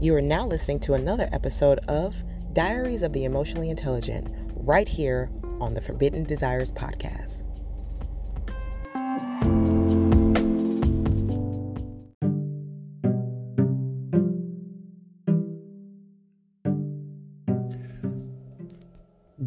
[0.00, 5.28] You are now listening to another episode of Diaries of the Emotionally Intelligent, right here
[5.60, 7.42] on the Forbidden Desires podcast.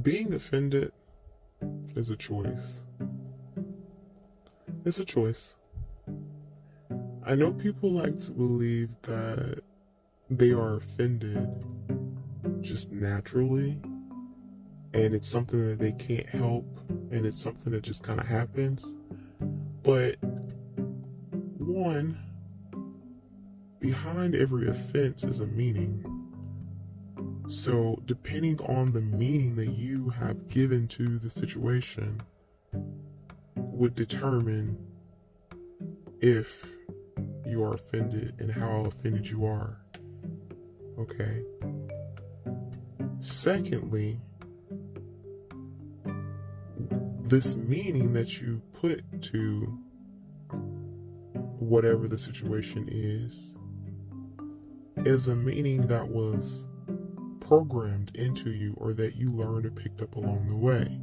[0.04, 0.92] Being offended
[1.96, 2.84] is a choice.
[4.84, 5.56] It's a choice.
[7.26, 9.62] I know people like to believe that
[10.32, 11.48] they are offended
[12.62, 13.78] just naturally
[14.94, 16.66] and it's something that they can't help
[17.12, 18.96] and it's something that just kind of happens.
[19.84, 20.16] But
[21.58, 22.18] one,
[23.80, 26.06] behind every offense is a meaning.
[27.48, 32.22] So, depending on the meaning that you have given to the situation,
[33.56, 34.78] would determine
[36.22, 36.66] if
[37.46, 39.82] you are offended and how offended you are.
[40.98, 41.44] Okay.
[43.20, 44.20] Secondly,
[47.22, 49.80] this meaning that you put to
[51.60, 53.56] whatever the situation is
[55.06, 56.66] is a meaning that was
[57.40, 61.00] programmed into you or that you learned or picked up along the way.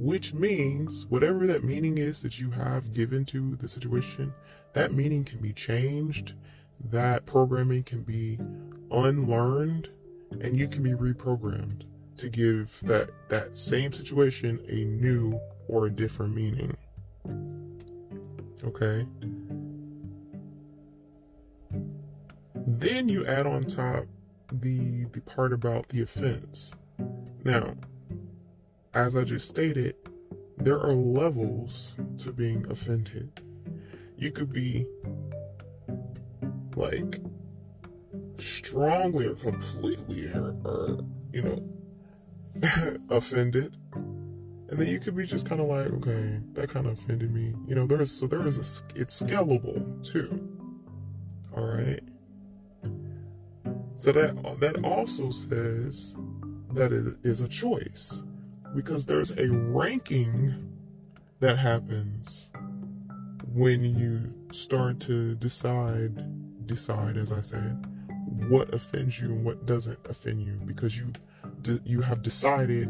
[0.00, 4.32] Which means, whatever that meaning is that you have given to the situation,
[4.74, 6.34] that meaning can be changed,
[6.84, 8.38] that programming can be
[8.90, 9.90] unlearned,
[10.40, 11.84] and you can be reprogrammed
[12.16, 16.76] to give that, that same situation a new or a different meaning.
[18.64, 19.06] Okay?
[22.54, 24.04] Then you add on top
[24.52, 26.74] the the part about the offense.
[27.44, 27.74] Now,
[28.94, 29.94] as I just stated,
[30.56, 33.40] there are levels to being offended.
[34.16, 34.86] You could be
[36.78, 37.20] like
[38.38, 40.98] strongly or completely or, or
[41.32, 43.76] you know offended.
[44.70, 47.54] And then you could be just kind of like okay that kind of offended me.
[47.66, 50.48] You know there's so there is a it's scalable too.
[51.56, 52.02] All right
[53.98, 56.16] so that that also says
[56.72, 58.22] that it is a choice
[58.74, 60.54] because there's a ranking
[61.40, 62.52] that happens
[63.52, 66.24] when you start to decide
[66.68, 67.84] decide as I said
[68.48, 71.12] what offends you and what doesn't offend you because you
[71.84, 72.88] you have decided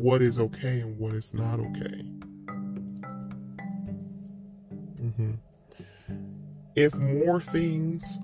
[0.00, 2.04] what is okay and what is not okay.
[5.00, 5.32] Mm-hmm.
[6.74, 8.18] If more things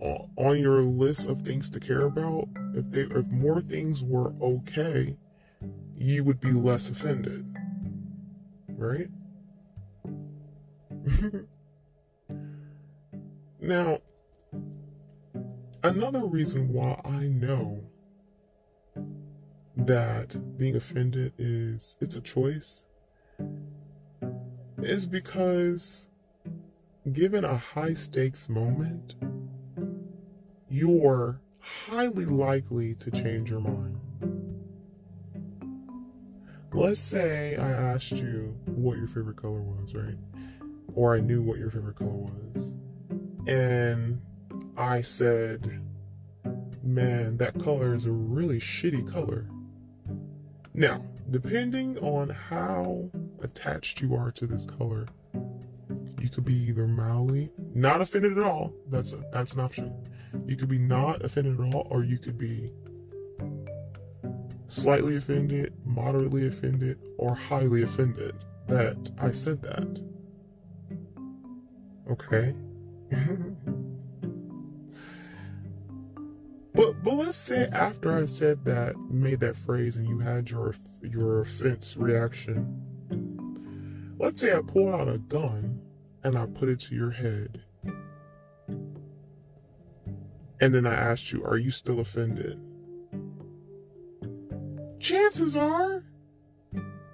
[0.00, 5.16] on your list of things to care about, if they if more things were okay,
[5.96, 7.46] you would be less offended.
[8.68, 9.08] Right?
[13.62, 14.00] now,
[15.82, 17.84] another reason why I know
[19.76, 22.84] that being offended is it's a choice
[24.78, 26.08] is because
[27.12, 29.14] given a high stakes moment
[30.68, 33.98] you're highly likely to change your mind.
[36.72, 40.16] Let's say I asked you what your favorite color was, right?
[40.94, 42.74] Or I knew what your favorite color was.
[43.46, 44.20] And
[44.76, 45.80] I said,
[46.82, 49.46] man, that color is a really shitty color.
[50.74, 53.10] Now, depending on how
[53.42, 55.06] attached you are to this color,
[56.20, 58.72] you could be either mildly not offended at all.
[58.88, 59.92] That's a, that's an option.
[60.46, 62.72] You could be not offended at all, or you could be
[64.66, 68.34] slightly offended, moderately offended, or highly offended
[68.68, 70.00] that I said that.
[72.10, 72.54] Okay?
[76.74, 80.74] but but let's say after I said that, made that phrase, and you had your
[81.02, 82.78] your offense reaction.
[84.18, 85.80] Let's say I pulled out a gun
[86.22, 87.64] and I put it to your head
[90.62, 92.58] and then I asked you, Are you still offended?
[95.00, 96.04] Chances are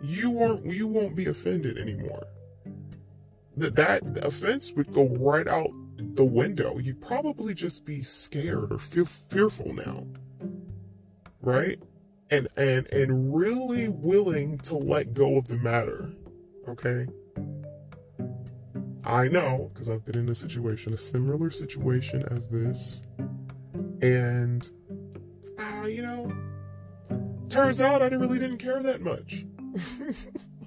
[0.03, 2.27] you won't you won't be offended anymore.
[3.57, 5.71] That that offense would go right out
[6.15, 6.79] the window.
[6.79, 10.07] You'd probably just be scared or feel fearful now.
[11.41, 11.81] Right?
[12.31, 16.11] And and and really willing to let go of the matter.
[16.69, 17.07] Okay?
[19.05, 23.05] I know, because I've been in a situation, a similar situation as this.
[24.03, 24.71] And,
[25.59, 26.31] uh, you know,
[27.49, 29.47] turns out I really didn't care that much.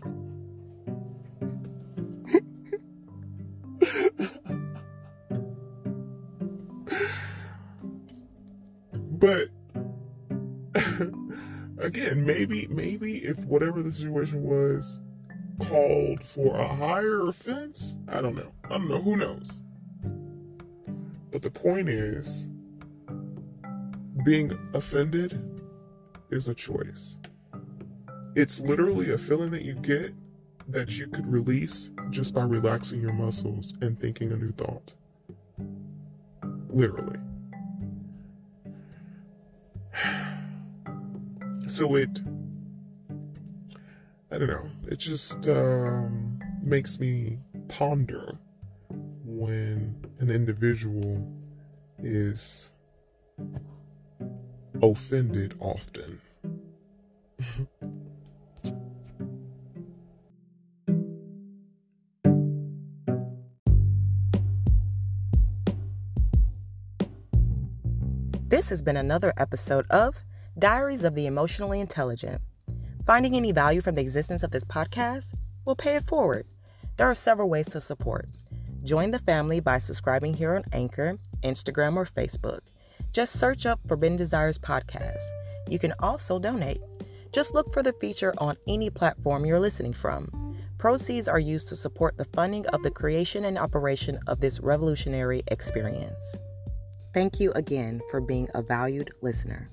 [8.93, 9.49] but
[11.79, 14.99] again, maybe maybe if whatever the situation was
[15.67, 18.51] called for a higher offense, I don't know.
[18.65, 19.01] I don't know.
[19.01, 19.61] Who knows?
[21.31, 22.49] But the point is,
[24.25, 25.61] being offended
[26.29, 27.17] is a choice.
[28.35, 30.13] It's literally a feeling that you get
[30.67, 34.93] that you could release just by relaxing your muscles and thinking a new thought.
[36.71, 37.19] Literally.
[41.67, 42.19] So it,
[44.29, 47.39] I don't know, it just um, makes me
[47.69, 48.37] ponder
[49.23, 51.25] when an individual
[51.99, 52.71] is
[54.81, 56.19] offended often.
[68.61, 70.23] This has been another episode of
[70.59, 72.43] Diaries of the Emotionally Intelligent.
[73.07, 75.33] Finding any value from the existence of this podcast?
[75.65, 76.45] We'll pay it forward.
[76.95, 78.29] There are several ways to support.
[78.83, 82.59] Join the family by subscribing here on Anchor, Instagram, or Facebook.
[83.11, 85.23] Just search up Forbidden Desires Podcast.
[85.67, 86.81] You can also donate.
[87.31, 90.55] Just look for the feature on any platform you're listening from.
[90.77, 95.41] Proceeds are used to support the funding of the creation and operation of this revolutionary
[95.47, 96.35] experience.
[97.13, 99.69] Thank you again for being a valued listener.